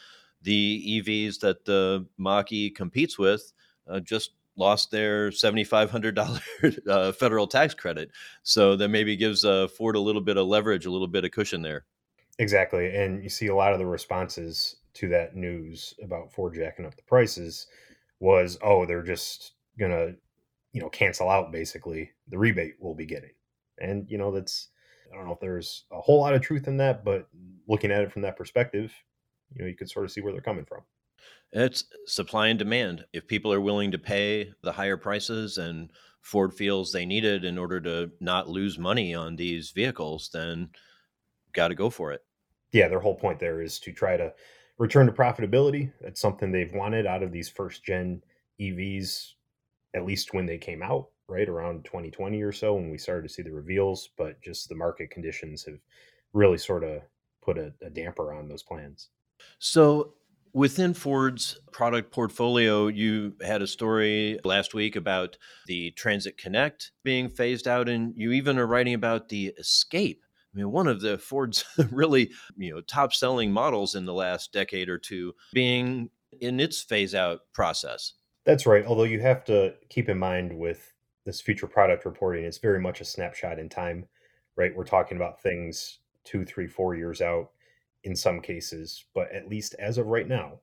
the 0.43 1.03
EVs 1.03 1.41
that 1.41 1.65
the 1.65 2.07
Mach-E 2.19 2.71
competes 2.71 3.19
with 3.19 3.53
uh, 3.89 4.01
just 4.01 4.33
lost 4.57 4.91
their 4.91 5.31
$7,500 5.31 6.87
uh, 6.89 7.13
federal 7.13 7.47
tax 7.47 7.75
credit. 7.75 8.11
So 8.43 8.77
that 8.77 8.89
maybe 8.89 9.17
gives 9.17 9.45
uh, 9.45 9.69
Ford 9.69 9.97
a 9.97 10.01
little 10.01 10.21
bit 10.21 10.37
of 10.37 10.47
leverage, 10.47 10.87
a 10.87 10.91
little 10.91 11.09
bit 11.09 11.25
of 11.25 11.31
cushion 11.31 11.63
there. 11.63 11.85
Exactly. 12.39 12.95
And 12.95 13.23
you 13.23 13.29
see 13.31 13.47
a 13.47 13.55
lot 13.55 13.73
of 13.73 13.79
the 13.79 13.87
responses 13.87 14.77
to 14.95 15.09
that 15.09 15.37
news 15.37 15.95
about 16.03 16.33
Ford 16.33 16.55
jacking 16.55 16.87
up 16.87 16.95
the 16.95 17.03
prices 17.03 17.67
was, 18.20 18.58
oh, 18.62 18.87
they're 18.87 19.02
just 19.02 19.52
going 19.78 19.90
to, 19.90 20.14
you 20.73 20.80
know, 20.80 20.88
cancel 20.88 21.28
out 21.28 21.52
basically 21.52 22.11
the 22.28 22.38
rebate 22.38 22.75
we'll 22.78 22.94
be 22.94 23.06
getting. 23.06 23.32
And, 23.78 24.06
you 24.11 24.18
know, 24.18 24.32
that's, 24.32 24.68
I 25.12 25.16
don't 25.16 25.26
know 25.26 25.32
if 25.32 25.40
there's 25.40 25.85
a 25.92 26.00
whole 26.00 26.20
lot 26.20 26.35
of 26.35 26.42
truth 26.42 26.66
in 26.66 26.78
that, 26.78 27.04
but 27.04 27.28
looking 27.68 27.90
at 27.90 28.02
it 28.02 28.12
from 28.12 28.23
that 28.23 28.37
perspective, 28.37 28.92
you 29.54 29.62
know, 29.62 29.68
you 29.68 29.76
could 29.76 29.90
sort 29.90 30.04
of 30.04 30.11
see 30.11 30.20
where 30.20 30.32
they're 30.32 30.40
coming 30.40 30.64
from. 30.64 30.80
It's 31.52 31.85
supply 32.06 32.49
and 32.49 32.58
demand. 32.58 33.04
If 33.12 33.26
people 33.26 33.52
are 33.52 33.61
willing 33.61 33.92
to 33.92 33.99
pay 33.99 34.52
the 34.62 34.73
higher 34.73 34.96
prices 34.96 35.58
and 35.58 35.90
Ford 36.20 36.52
feels 36.52 36.90
they 36.90 37.06
need 37.06 37.25
it 37.25 37.44
in 37.44 37.56
order 37.56 37.80
to 37.82 38.11
not 38.20 38.49
lose 38.49 38.78
money 38.78 39.14
on 39.14 39.37
these 39.37 39.70
vehicles, 39.70 40.30
then 40.32 40.70
got 41.52 41.68
to 41.68 41.75
go 41.75 41.88
for 41.88 42.12
it. 42.12 42.25
Yeah, 42.73 42.88
their 42.88 43.00
whole 43.00 43.14
point 43.14 43.38
there 43.38 43.62
is 43.62 43.78
to 43.80 43.92
try 43.92 44.16
to 44.16 44.32
return 44.78 45.06
to 45.06 45.12
profitability. 45.12 45.92
That's 46.00 46.21
something 46.21 46.52
they've 46.52 46.73
wanted 46.73 47.06
out 47.06 47.23
of 47.23 47.33
these 47.33 47.49
first 47.49 47.85
gen 47.85 48.23
EVs, 48.61 49.33
at 49.95 50.04
least 50.04 50.35
when 50.35 50.47
they 50.47 50.59
came 50.59 50.83
out, 50.83 51.09
right 51.28 51.49
around 51.49 51.85
2020 51.85 52.42
or 52.42 52.52
so, 52.52 52.75
when 52.75 52.90
we 52.90 52.99
started 52.99 53.28
to 53.28 53.35
see 53.35 53.42
the 53.42 53.52
reveals. 53.52 54.11
But 54.16 54.40
just 54.42 54.68
the 54.68 54.75
market 54.75 55.11
conditions 55.11 55.64
have 55.64 55.78
really 56.33 56.59
sort 56.59 56.85
of 56.85 57.02
put 57.42 57.59
a, 57.59 57.73
a 57.83 57.90
damper 57.90 58.35
on 58.35 58.49
those 58.49 58.62
plans. 58.62 59.09
So, 59.59 60.14
within 60.52 60.95
Ford's 60.95 61.59
product 61.73 62.11
portfolio, 62.12 62.88
you 62.88 63.35
had 63.42 63.62
a 63.62 63.66
story 63.66 64.38
last 64.45 64.75
week 64.75 64.97
about 64.97 65.37
the 65.66 65.90
Transit 65.92 66.38
Connect 66.38 66.92
being 67.04 67.28
phased 67.28 67.68
out, 67.68 67.88
and 67.88 68.14
you 68.16 68.33
even 68.33 68.59
are 68.59 68.66
writing 68.66 68.95
about 68.95 69.28
the 69.28 69.54
Escape. 69.59 70.25
I 70.57 70.61
mean, 70.61 70.73
one 70.73 70.87
of 70.87 71.03
the 71.03 71.19
Ford's 71.19 71.65
really, 71.91 72.31
you 72.57 72.75
know, 72.75 72.81
top 72.81 73.13
selling 73.13 73.53
models 73.53 73.95
in 73.95 74.07
the 74.07 74.15
last 74.15 74.53
decade 74.55 74.89
or 74.89 74.97
two 74.97 75.35
being 75.53 76.09
in 76.41 76.61
its 76.61 76.83
phase 76.83 77.15
out 77.15 77.41
process. 77.53 78.15
That's 78.45 78.65
right. 78.65 78.87
Although 78.87 79.05
you 79.05 79.21
have 79.21 79.45
to 79.47 79.75
keep 79.91 80.09
in 80.09 80.19
mind 80.19 80.57
with 80.57 80.95
this 81.27 81.43
future 81.43 81.67
product 81.67 82.07
reporting, 82.07 82.45
it's 82.45 82.57
very 82.57 82.81
much 82.81 83.03
a 83.03 83.05
snapshot 83.05 83.59
in 83.59 83.69
time, 83.69 84.07
right? 84.57 84.75
We're 84.75 84.85
talking 84.85 85.19
about 85.19 85.43
things 85.43 85.99
two, 86.25 86.45
three, 86.47 86.69
four 86.69 86.95
years 86.95 87.21
out 87.21 87.51
in 88.05 88.17
some 88.17 88.41
cases, 88.41 89.05
but 89.15 89.31
at 89.33 89.49
least 89.49 89.75
as 89.79 89.99
of 89.99 90.07
right 90.07 90.29
now, 90.29 90.61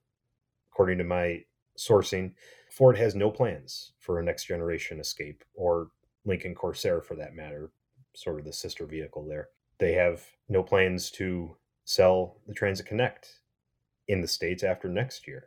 according 0.72 0.98
to 0.98 1.04
my 1.04 1.44
sourcing, 1.78 2.34
Ford 2.72 2.98
has 2.98 3.14
no 3.14 3.30
plans 3.30 3.92
for 4.00 4.20
a 4.20 4.24
next 4.24 4.46
generation 4.46 5.00
Escape 5.00 5.44
or 5.54 5.90
Lincoln 6.26 6.56
Corsair 6.56 7.00
for 7.00 7.14
that 7.16 7.36
matter, 7.36 7.72
sort 8.16 8.40
of 8.40 8.46
the 8.46 8.54
sister 8.54 8.88
vehicle 8.88 9.28
there. 9.28 9.50
They 9.84 9.94
have 9.94 10.25
no 10.50 10.63
plans 10.63 11.12
to 11.12 11.58
sell 11.86 12.38
the 12.48 12.54
Transit 12.54 12.86
Connect 12.86 13.40
in 14.08 14.22
the 14.22 14.28
States 14.28 14.63
after 14.63 14.88
next 14.88 15.28
year. 15.28 15.46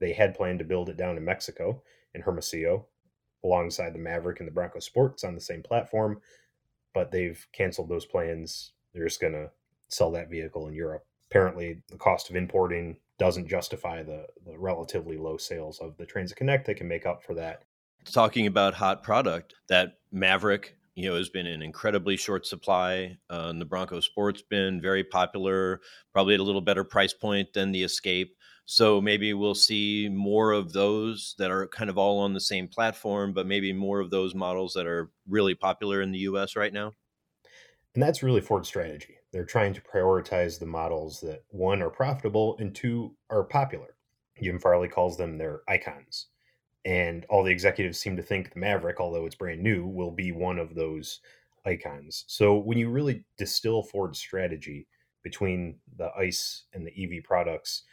They 0.00 0.12
had 0.12 0.34
planned 0.34 0.58
to 0.60 0.64
build 0.64 0.88
it 0.88 0.96
down 0.96 1.16
in 1.16 1.24
Mexico 1.24 1.82
in 2.14 2.22
Hermosillo 2.22 2.86
alongside 3.42 3.94
the 3.94 3.98
Maverick 3.98 4.40
and 4.40 4.48
the 4.48 4.52
Bronco 4.52 4.80
Sports 4.80 5.24
on 5.24 5.34
the 5.34 5.40
same 5.40 5.62
platform, 5.62 6.20
but 6.94 7.10
they've 7.10 7.46
canceled 7.52 7.88
those 7.88 8.06
plans. 8.06 8.72
They're 8.92 9.04
just 9.04 9.20
going 9.20 9.34
to 9.34 9.50
sell 9.88 10.10
that 10.12 10.30
vehicle 10.30 10.66
in 10.66 10.74
Europe 10.74 11.04
apparently 11.34 11.82
the 11.88 11.96
cost 11.96 12.30
of 12.30 12.36
importing 12.36 12.96
doesn't 13.18 13.48
justify 13.48 14.04
the, 14.04 14.24
the 14.46 14.56
relatively 14.56 15.16
low 15.16 15.36
sales 15.36 15.80
of 15.80 15.96
the 15.96 16.06
Transit 16.06 16.36
Connect. 16.36 16.64
They 16.64 16.74
can 16.74 16.86
make 16.86 17.06
up 17.06 17.24
for 17.24 17.34
that. 17.34 17.62
Talking 18.04 18.46
about 18.46 18.74
hot 18.74 19.02
product, 19.02 19.54
that 19.68 19.98
Maverick, 20.12 20.76
you 20.94 21.08
know, 21.08 21.16
has 21.16 21.28
been 21.28 21.46
in 21.46 21.62
incredibly 21.62 22.16
short 22.16 22.46
supply. 22.46 23.16
Uh, 23.30 23.46
and 23.48 23.60
the 23.60 23.64
Bronco 23.64 24.00
Sport's 24.00 24.42
been 24.42 24.80
very 24.80 25.04
popular, 25.04 25.80
probably 26.12 26.34
at 26.34 26.40
a 26.40 26.44
little 26.44 26.60
better 26.60 26.84
price 26.84 27.12
point 27.12 27.52
than 27.52 27.72
the 27.72 27.82
Escape. 27.82 28.36
So 28.66 29.00
maybe 29.00 29.34
we'll 29.34 29.54
see 29.54 30.08
more 30.08 30.52
of 30.52 30.72
those 30.72 31.34
that 31.38 31.50
are 31.50 31.66
kind 31.68 31.90
of 31.90 31.98
all 31.98 32.20
on 32.20 32.32
the 32.32 32.40
same 32.40 32.66
platform, 32.68 33.32
but 33.32 33.46
maybe 33.46 33.72
more 33.72 34.00
of 34.00 34.10
those 34.10 34.34
models 34.34 34.72
that 34.74 34.86
are 34.86 35.10
really 35.28 35.54
popular 35.54 36.00
in 36.00 36.12
the 36.12 36.20
US 36.20 36.56
right 36.56 36.72
now. 36.72 36.92
And 37.94 38.02
that's 38.02 38.22
really 38.22 38.40
Ford's 38.40 38.68
strategy. 38.68 39.16
They're 39.32 39.44
trying 39.44 39.74
to 39.74 39.80
prioritize 39.80 40.58
the 40.58 40.66
models 40.66 41.20
that 41.20 41.44
one 41.50 41.82
are 41.82 41.90
profitable 41.90 42.56
and 42.58 42.74
two 42.74 43.14
are 43.30 43.44
popular. 43.44 43.96
Jim 44.42 44.58
Farley 44.58 44.88
calls 44.88 45.16
them 45.16 45.38
their 45.38 45.60
icons. 45.68 46.28
And 46.84 47.24
all 47.30 47.42
the 47.42 47.50
executives 47.50 47.98
seem 47.98 48.16
to 48.16 48.22
think 48.22 48.52
the 48.52 48.60
Maverick, 48.60 49.00
although 49.00 49.24
it's 49.24 49.34
brand 49.34 49.62
new, 49.62 49.86
will 49.86 50.10
be 50.10 50.32
one 50.32 50.58
of 50.58 50.74
those 50.74 51.20
icons. 51.64 52.24
So 52.26 52.58
when 52.58 52.76
you 52.76 52.90
really 52.90 53.24
distill 53.38 53.82
Ford's 53.82 54.18
strategy 54.18 54.86
between 55.22 55.76
the 55.96 56.10
ICE 56.18 56.64
and 56.74 56.86
the 56.86 56.92
EV 57.02 57.24
products 57.24 57.84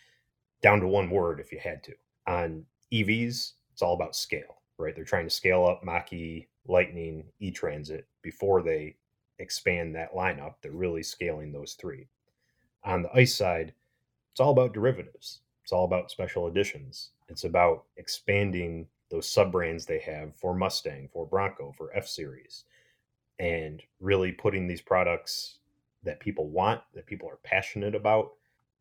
down 0.62 0.82
to 0.82 0.88
one 0.88 1.10
word, 1.10 1.40
if 1.40 1.52
you 1.52 1.60
had 1.64 1.82
to, 1.84 1.94
on 2.28 2.66
EVs, 2.92 3.54
it's 3.72 3.82
all 3.82 3.94
about 3.94 4.16
scale, 4.16 4.62
right? 4.78 4.94
They're 4.94 5.06
trying 5.06 5.26
to 5.26 5.30
scale 5.34 5.66
up 5.66 5.84
Mach-E, 5.84 6.48
Lightning, 6.68 7.24
E-Transit 7.40 8.06
before 8.22 8.62
they 8.62 8.98
expand 9.40 9.96
that 9.96 10.14
lineup. 10.14 10.56
They're 10.62 10.72
really 10.72 11.02
scaling 11.04 11.52
those 11.52 11.74
three. 11.74 12.08
On 12.84 13.04
the 13.04 13.16
ICE 13.16 13.34
side, 13.34 13.74
it's 14.34 14.42
all 14.42 14.52
about 14.52 14.74
derivatives. 14.74 15.40
It's 15.64 15.72
all 15.72 15.86
about 15.86 16.12
special 16.12 16.48
editions. 16.48 17.12
It's 17.32 17.46
about 17.46 17.86
expanding 17.96 18.88
those 19.10 19.28
sub 19.28 19.52
brands 19.54 19.86
they 19.86 20.00
have 20.00 20.36
for 20.36 20.54
Mustang, 20.54 21.10
for 21.12 21.26
Bronco, 21.26 21.74
for 21.78 21.96
F 21.96 22.08
Series, 22.08 22.66
and 23.40 23.82
really 24.00 24.32
putting 24.34 24.68
these 24.68 24.82
products 24.82 25.58
that 26.04 26.20
people 26.20 26.50
want, 26.50 26.82
that 26.94 27.06
people 27.08 27.30
are 27.30 27.40
passionate 27.44 27.96
about, 27.96 28.34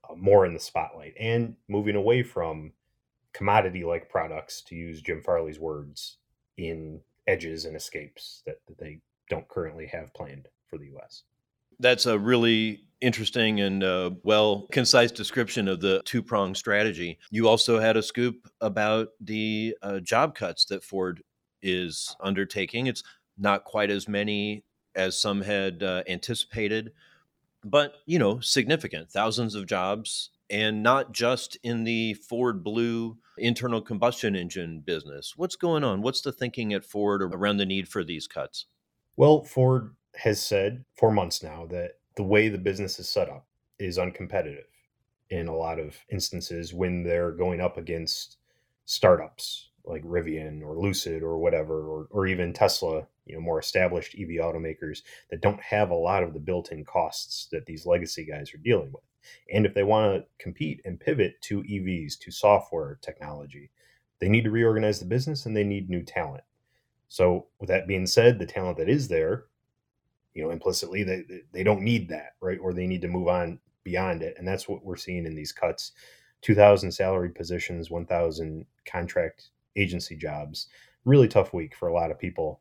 uh, 0.09 0.15
more 0.17 0.45
in 0.47 0.53
the 0.53 0.61
spotlight 0.61 1.15
and 1.19 1.55
moving 1.69 1.95
away 1.97 2.23
from 2.23 2.73
commodity 3.33 3.85
like 3.85 4.09
products, 4.11 4.61
to 4.63 4.75
use 4.75 5.01
Jim 5.01 5.23
Farley's 5.23 5.61
words, 5.61 6.17
in 6.57 7.01
edges 7.27 7.65
and 7.65 7.77
escapes 7.77 8.43
that, 8.47 8.61
that 8.67 8.79
they 8.79 9.01
don't 9.29 9.49
currently 9.49 9.87
have 9.87 10.13
planned 10.13 10.49
for 10.69 10.77
the 10.77 10.87
U.S. 10.87 11.23
That's 11.81 12.07
a 12.07 12.19
really 12.19 12.83
interesting 13.01 13.61
and 13.61 13.83
uh, 13.83 14.11
well 14.23 14.67
concise 14.71 15.11
description 15.11 15.69
of 15.69 15.81
the 15.81 16.03
two 16.05 16.23
pronged 16.23 16.57
strategy. 16.57 17.19
You 17.31 17.49
also 17.49 17.81
had 17.81 17.97
a 17.97 18.03
scoop 18.03 18.49
about 18.61 19.09
the 19.21 19.77
uh, 19.83 20.01
job 20.01 20.35
cuts 20.35 20.67
that 20.67 20.85
Ford 20.85 21.23
is 21.63 22.15
undertaking. 22.21 22.87
It's 22.87 23.03
not 23.39 23.65
quite 23.65 23.91
as 23.91 24.07
many 24.07 24.65
as 24.95 25.21
some 25.21 25.41
had 25.41 25.83
uh, 25.83 26.03
anticipated, 26.09 26.93
but 27.65 27.95
you 28.07 28.19
know, 28.19 28.41
significant 28.41 29.11
thousands 29.11 29.55
of 29.55 29.67
jobs, 29.67 30.31
and 30.51 30.83
not 30.83 31.13
just 31.13 31.57
in 31.63 31.85
the 31.85 32.15
Ford 32.15 32.63
Blue 32.63 33.17
internal 33.39 33.81
combustion 33.81 34.37
engine 34.37 34.81
business. 34.81 35.35
What's 35.37 35.57
going 35.57 35.85
on? 35.85 36.03
What's 36.03 36.21
the 36.21 36.33
thinking 36.33 36.75
at 36.75 36.85
Ford 36.85 37.23
around 37.23 37.57
the 37.57 37.67
need 37.67 37.89
for 37.89 38.05
these 38.05 38.27
cuts? 38.27 38.67
Well, 39.17 39.43
Ford 39.43 39.95
has 40.17 40.43
said 40.43 40.85
for 40.95 41.11
months 41.11 41.43
now 41.43 41.67
that 41.67 41.99
the 42.17 42.23
way 42.23 42.49
the 42.49 42.59
business 42.59 42.99
is 42.99 43.09
set 43.09 43.29
up 43.29 43.47
is 43.79 43.99
uncompetitive 43.99 44.65
in 45.31 45.47
a 45.47 45.57
lot 45.57 45.79
of 45.79 45.97
instances 46.11 46.75
when 46.75 47.03
they're 47.03 47.33
going 47.33 47.61
up 47.61 47.77
against 47.77 48.39
startups 48.85 49.71
like 49.85 50.03
Rivian 50.05 50.63
or 50.63 50.77
Lucid 50.77 51.23
or 51.23 51.39
whatever, 51.39 51.89
or, 51.89 52.07
or 52.11 52.27
even 52.27 52.53
Tesla, 52.53 53.07
you 53.25 53.35
know, 53.35 53.41
more 53.41 53.59
established 53.59 54.15
EV 54.19 54.41
automakers 54.41 55.03
that 55.31 55.41
don't 55.41 55.61
have 55.61 55.91
a 55.91 55.95
lot 55.95 56.23
of 56.23 56.35
the 56.35 56.41
built-in 56.41 56.85
costs 56.85 57.49
that 57.53 57.67
these 57.67 57.87
legacy 57.87 58.25
guys 58.25 58.53
are 58.53 58.59
dealing 58.59 58.93
with. 58.93 59.05
And 59.53 59.65
if 59.65 59.75
they 59.75 59.83
want 59.83 60.23
to 60.23 60.27
compete 60.43 60.81
and 60.85 60.99
pivot 60.99 61.41
to 61.43 61.63
EVs, 61.63 62.19
to 62.21 62.31
software 62.31 62.99
technology, 63.03 63.71
they 64.21 64.29
need 64.29 64.45
to 64.45 64.51
reorganize 64.51 64.99
the 64.99 65.07
business 65.07 65.47
and 65.47 65.57
they 65.57 65.65
need 65.65 65.89
new 65.89 66.03
talent. 66.03 66.45
So, 67.09 67.47
with 67.59 67.69
that 67.69 67.89
being 67.89 68.07
said, 68.07 68.39
the 68.39 68.47
talent 68.47 68.79
that 68.79 68.89
is 68.89 69.09
there, 69.09 69.47
you 70.35 70.43
know, 70.43 70.51
implicitly 70.51 71.03
they 71.03 71.25
they 71.53 71.63
don't 71.63 71.83
need 71.83 72.09
that, 72.09 72.35
right? 72.41 72.59
Or 72.61 72.73
they 72.73 72.87
need 72.87 73.03
to 73.03 73.09
move 73.09 73.29
on 73.29 73.59
beyond 73.85 74.23
it, 74.23 74.35
and 74.39 74.47
that's 74.47 74.69
what 74.69 74.85
we're 74.85 74.97
seeing 74.97 75.27
in 75.27 75.35
these 75.35 75.53
cuts: 75.53 75.93
two 76.43 76.55
thousand 76.55 76.93
salaried 76.93 77.35
positions, 77.35 77.91
one 77.91 78.07
thousand 78.07 78.67
contract 78.87 79.51
agency 79.77 80.17
jobs. 80.17 80.69
Really 81.05 81.29
tough 81.29 81.55
week 81.55 81.75
for 81.75 81.89
a 81.89 81.95
lot 81.95 82.11
of 82.11 82.19
people, 82.19 82.61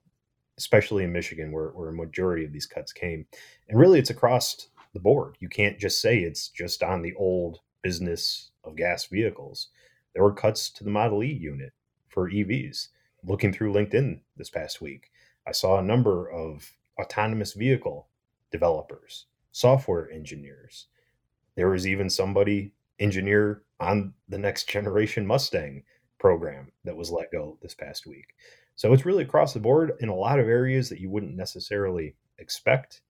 especially 0.57 1.03
in 1.03 1.13
Michigan, 1.13 1.51
where 1.51 1.69
where 1.69 1.89
a 1.89 1.93
majority 1.93 2.45
of 2.45 2.53
these 2.53 2.65
cuts 2.65 2.93
came, 2.93 3.25
and 3.67 3.79
really 3.79 3.99
it's 3.99 4.09
across 4.09 4.69
the 4.93 4.99
board. 4.99 5.35
You 5.39 5.49
can't 5.49 5.79
just 5.79 6.01
say 6.01 6.19
it's 6.19 6.49
just 6.49 6.81
on 6.81 7.01
the 7.01 7.13
old 7.15 7.59
business 7.83 8.51
of 8.63 8.75
gas 8.75 9.05
vehicles. 9.05 9.69
There 10.13 10.23
were 10.23 10.33
cuts 10.33 10.69
to 10.71 10.83
the 10.83 10.89
Model 10.89 11.23
E 11.23 11.31
unit 11.31 11.73
for 12.07 12.29
EVs. 12.29 12.87
Looking 13.23 13.51
through 13.51 13.73
LinkedIn 13.73 14.21
this 14.37 14.49
past 14.49 14.81
week, 14.81 15.11
I 15.45 15.51
saw 15.51 15.77
a 15.77 15.83
number 15.83 16.29
of 16.31 16.71
autonomous 16.99 17.53
vehicle 17.53 18.07
developers, 18.51 19.25
software 19.51 20.11
engineers. 20.11 20.87
There 21.55 21.69
was 21.69 21.87
even 21.87 22.09
somebody 22.09 22.73
engineer 22.99 23.63
on 23.79 24.13
the 24.27 24.37
next 24.37 24.69
generation 24.69 25.25
Mustang 25.25 25.83
program 26.19 26.71
that 26.83 26.95
was 26.95 27.11
let 27.11 27.31
go 27.31 27.57
this 27.61 27.73
past 27.73 28.05
week. 28.05 28.35
So 28.75 28.93
it's 28.93 29.05
really 29.05 29.23
across 29.23 29.53
the 29.53 29.59
board 29.59 29.93
in 29.99 30.09
a 30.09 30.15
lot 30.15 30.39
of 30.39 30.47
areas 30.47 30.89
that 30.89 30.99
you 30.99 31.09
wouldn't 31.09 31.35
necessarily 31.35 32.15
expect. 32.37 33.01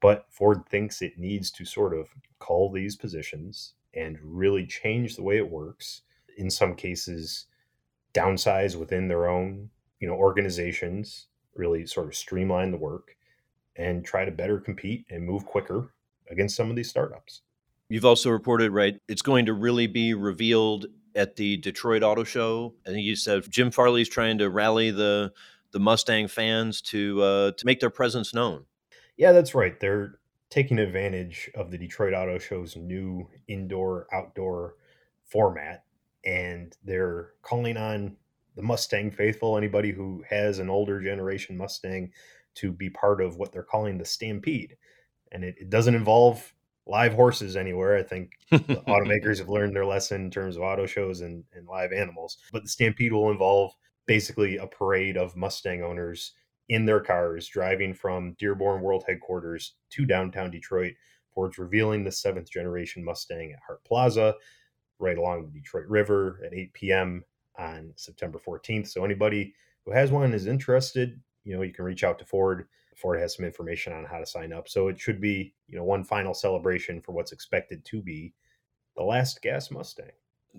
But 0.00 0.26
Ford 0.30 0.62
thinks 0.68 1.02
it 1.02 1.18
needs 1.18 1.50
to 1.52 1.64
sort 1.64 1.94
of 1.94 2.08
call 2.38 2.70
these 2.70 2.96
positions 2.96 3.74
and 3.94 4.18
really 4.22 4.66
change 4.66 5.16
the 5.16 5.22
way 5.22 5.36
it 5.36 5.50
works. 5.50 6.02
In 6.38 6.50
some 6.50 6.74
cases, 6.74 7.46
downsize 8.14 8.76
within 8.76 9.08
their 9.08 9.28
own, 9.28 9.68
you 9.98 10.08
know, 10.08 10.14
organizations, 10.14 11.26
really 11.54 11.84
sort 11.86 12.06
of 12.06 12.16
streamline 12.16 12.70
the 12.70 12.78
work 12.78 13.16
and 13.76 14.04
try 14.04 14.24
to 14.24 14.30
better 14.30 14.58
compete 14.58 15.04
and 15.10 15.24
move 15.24 15.44
quicker 15.46 15.94
against 16.30 16.56
some 16.56 16.70
of 16.70 16.76
these 16.76 16.90
startups. 16.90 17.42
You've 17.88 18.04
also 18.04 18.30
reported, 18.30 18.70
right? 18.70 18.96
It's 19.08 19.22
going 19.22 19.46
to 19.46 19.52
really 19.52 19.86
be 19.86 20.14
revealed 20.14 20.86
at 21.16 21.36
the 21.36 21.56
Detroit 21.56 22.02
Auto 22.02 22.24
Show. 22.24 22.74
I 22.86 22.90
think 22.90 23.04
you 23.04 23.16
said 23.16 23.50
Jim 23.50 23.70
Farley's 23.70 24.08
trying 24.08 24.38
to 24.38 24.48
rally 24.48 24.90
the 24.90 25.32
the 25.72 25.80
Mustang 25.80 26.28
fans 26.28 26.80
to 26.82 27.22
uh, 27.22 27.52
to 27.52 27.66
make 27.66 27.80
their 27.80 27.90
presence 27.90 28.34
known. 28.34 28.64
Yeah, 29.16 29.32
that's 29.32 29.54
right. 29.54 29.78
They're 29.78 30.18
taking 30.50 30.78
advantage 30.78 31.50
of 31.54 31.70
the 31.70 31.78
Detroit 31.78 32.14
Auto 32.14 32.38
Show's 32.38 32.76
new 32.76 33.28
indoor 33.48 34.06
outdoor 34.12 34.76
format, 35.26 35.84
and 36.24 36.76
they're 36.84 37.30
calling 37.42 37.76
on 37.76 38.16
the 38.56 38.62
Mustang 38.62 39.10
faithful, 39.10 39.56
anybody 39.56 39.92
who 39.92 40.24
has 40.28 40.58
an 40.58 40.68
older 40.68 41.00
generation 41.00 41.56
Mustang, 41.56 42.12
to 42.56 42.72
be 42.72 42.90
part 42.90 43.20
of 43.20 43.36
what 43.36 43.52
they're 43.52 43.62
calling 43.62 43.98
the 43.98 44.04
Stampede. 44.04 44.76
And 45.32 45.44
it, 45.44 45.54
it 45.58 45.70
doesn't 45.70 45.94
involve 45.94 46.52
live 46.86 47.14
horses 47.14 47.56
anywhere. 47.56 47.96
I 47.96 48.02
think 48.02 48.32
automakers 48.52 49.38
have 49.38 49.48
learned 49.48 49.74
their 49.74 49.86
lesson 49.86 50.22
in 50.22 50.30
terms 50.30 50.56
of 50.56 50.62
auto 50.62 50.86
shows 50.86 51.20
and, 51.20 51.44
and 51.54 51.66
live 51.66 51.92
animals. 51.92 52.38
But 52.52 52.62
the 52.62 52.68
Stampede 52.68 53.12
will 53.12 53.30
involve 53.30 53.72
basically 54.06 54.56
a 54.56 54.66
parade 54.66 55.16
of 55.16 55.36
Mustang 55.36 55.82
owners 55.82 56.32
in 56.68 56.84
their 56.84 57.00
cars 57.00 57.48
driving 57.48 57.94
from 57.94 58.34
Dearborn 58.38 58.82
World 58.82 59.04
Headquarters 59.06 59.74
to 59.90 60.04
downtown 60.06 60.50
Detroit. 60.50 60.94
Ford's 61.32 61.58
revealing 61.58 62.04
the 62.04 62.12
seventh 62.12 62.50
generation 62.50 63.04
Mustang 63.04 63.52
at 63.52 63.60
Hart 63.64 63.84
Plaza, 63.84 64.34
right 64.98 65.18
along 65.18 65.44
the 65.44 65.60
Detroit 65.60 65.86
River 65.88 66.40
at 66.44 66.52
8 66.52 66.72
p.m. 66.72 67.24
on 67.58 67.92
September 67.96 68.40
14th. 68.44 68.88
So 68.88 69.04
anybody 69.04 69.54
who 69.84 69.92
has 69.92 70.10
one 70.10 70.24
and 70.24 70.34
is 70.34 70.46
interested, 70.46 71.20
you 71.44 71.56
know, 71.56 71.62
you 71.62 71.72
can 71.72 71.84
reach 71.84 72.04
out 72.04 72.18
to 72.18 72.24
Ford. 72.24 72.68
Ford 72.96 73.20
has 73.20 73.36
some 73.36 73.44
information 73.44 73.92
on 73.92 74.04
how 74.04 74.18
to 74.18 74.26
sign 74.26 74.52
up. 74.52 74.68
So 74.68 74.88
it 74.88 75.00
should 75.00 75.20
be, 75.20 75.54
you 75.68 75.76
know, 75.76 75.84
one 75.84 76.04
final 76.04 76.34
celebration 76.34 77.00
for 77.00 77.12
what's 77.12 77.32
expected 77.32 77.84
to 77.86 78.02
be 78.02 78.34
the 78.96 79.02
last 79.02 79.40
gas 79.42 79.70
Mustang. 79.70 80.10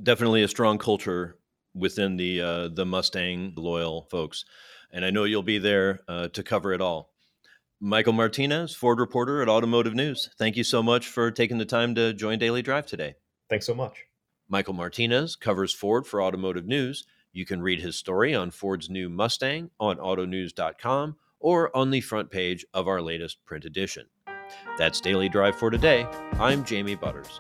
Definitely 0.02 0.42
a 0.44 0.48
strong 0.48 0.78
culture 0.78 1.38
within 1.74 2.18
the 2.18 2.42
uh, 2.42 2.68
the 2.70 2.86
Mustang 2.86 3.54
loyal 3.56 4.08
folks, 4.10 4.46
and 4.92 5.06
I 5.06 5.10
know 5.10 5.26
you'll 5.26 5.44
be 5.44 5.58
there 5.58 6.00
uh, 6.08 6.30
to 6.30 6.44
cover 6.44 6.74
it 6.74 6.82
all. 6.82 7.12
Michael 7.80 8.14
Martinez, 8.14 8.76
Ford 8.76 9.00
reporter 9.00 9.42
at 9.42 9.50
Automotive 9.50 9.96
News. 9.96 10.30
Thank 10.38 10.56
you 10.56 10.64
so 10.64 10.84
much 10.84 11.08
for 11.08 11.32
taking 11.32 11.58
the 11.58 11.66
time 11.66 11.96
to 11.96 12.14
join 12.14 12.40
Daily 12.40 12.62
Drive 12.62 12.86
today. 12.86 13.16
Thanks 13.50 13.66
so 13.66 13.74
much. 13.74 14.06
Michael 14.48 14.74
Martinez 14.74 15.36
covers 15.36 15.74
Ford 15.74 16.06
for 16.06 16.22
Automotive 16.22 16.68
News. 16.68 17.06
You 17.34 17.46
can 17.46 17.62
read 17.62 17.80
his 17.80 17.96
story 17.96 18.36
on 18.36 18.52
Ford's 18.52 18.90
new 18.90 19.10
Mustang 19.10 19.70
on 19.80 19.98
autonews.com 19.98 21.16
or 21.40 21.76
on 21.76 21.90
the 21.90 22.02
front 22.02 22.30
page 22.30 22.66
of 22.74 22.88
our 22.88 23.02
latest 23.02 23.44
print 23.46 23.66
edition. 23.66 24.08
That's 24.78 25.00
Daily 25.00 25.30
Drive 25.30 25.56
for 25.56 25.70
today. 25.70 26.06
I'm 26.34 26.66
Jamie 26.66 26.96
Butters. 26.96 27.40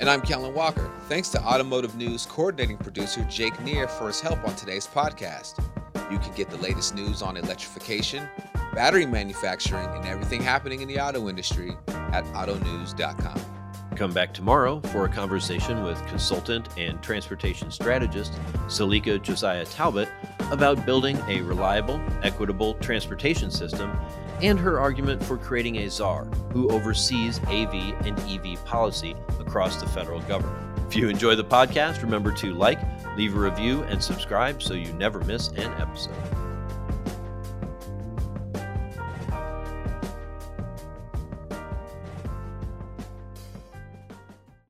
And 0.00 0.10
I'm 0.10 0.20
Kellen 0.20 0.54
Walker. 0.54 0.90
Thanks 1.08 1.28
to 1.30 1.42
Automotive 1.42 1.96
News 1.96 2.26
coordinating 2.26 2.76
producer 2.76 3.24
Jake 3.30 3.58
Neer 3.62 3.88
for 3.88 4.08
his 4.08 4.20
help 4.20 4.46
on 4.46 4.54
today's 4.56 4.86
podcast. 4.86 5.62
You 6.10 6.18
can 6.18 6.34
get 6.34 6.50
the 6.50 6.58
latest 6.58 6.94
news 6.94 7.22
on 7.22 7.36
electrification, 7.36 8.28
battery 8.74 9.06
manufacturing, 9.06 9.88
and 9.88 10.06
everything 10.06 10.42
happening 10.42 10.82
in 10.82 10.88
the 10.88 11.00
auto 11.00 11.28
industry 11.28 11.76
at 11.88 12.24
autonews.com. 12.26 13.55
Come 13.96 14.12
back 14.12 14.34
tomorrow 14.34 14.80
for 14.92 15.06
a 15.06 15.08
conversation 15.08 15.82
with 15.82 16.06
consultant 16.06 16.68
and 16.76 17.02
transportation 17.02 17.70
strategist 17.70 18.34
Selika 18.66 19.22
Josiah 19.22 19.64
Talbott 19.64 20.10
about 20.50 20.84
building 20.84 21.16
a 21.28 21.40
reliable, 21.40 21.98
equitable 22.22 22.74
transportation 22.74 23.50
system 23.50 23.98
and 24.42 24.58
her 24.58 24.78
argument 24.78 25.24
for 25.24 25.38
creating 25.38 25.78
a 25.78 25.88
czar 25.88 26.26
who 26.52 26.68
oversees 26.68 27.38
AV 27.46 27.72
and 28.04 28.18
EV 28.28 28.62
policy 28.66 29.14
across 29.40 29.80
the 29.80 29.88
federal 29.88 30.20
government. 30.22 30.78
If 30.86 30.94
you 30.94 31.08
enjoy 31.08 31.34
the 31.34 31.44
podcast, 31.44 32.02
remember 32.02 32.32
to 32.32 32.52
like, 32.52 32.78
leave 33.16 33.34
a 33.34 33.40
review, 33.40 33.82
and 33.84 34.02
subscribe 34.02 34.62
so 34.62 34.74
you 34.74 34.92
never 34.92 35.20
miss 35.20 35.48
an 35.48 35.72
episode. 35.80 36.45